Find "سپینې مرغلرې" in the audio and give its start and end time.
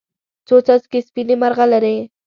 1.07-1.97